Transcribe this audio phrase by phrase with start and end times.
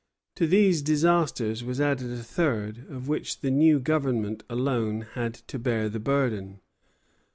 [0.33, 5.59] To these disasters was added a third, of which the new Government alone had to
[5.59, 6.59] bear the burden.